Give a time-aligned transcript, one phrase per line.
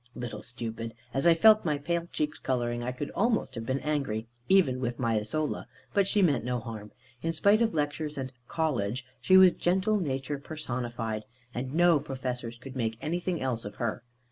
[0.15, 0.95] Little stupid!
[1.13, 4.97] As I felt my pale cheeks colouring, I could almost have been angry, even with
[4.97, 5.67] my Isola.
[5.93, 6.89] But she meant no harm.
[7.21, 12.75] In spite of lectures and "college," she was gentle nature personified; and no Professors could
[12.75, 14.01] make anything else of her.